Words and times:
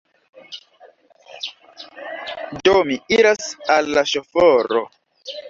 Do, 2.65 2.73
mi 2.91 2.97
iras 3.19 3.53
al 3.77 3.93
la 3.99 4.07
ŝoforo. 4.15 4.85